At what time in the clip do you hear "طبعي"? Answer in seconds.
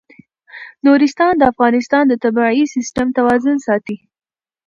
2.23-2.63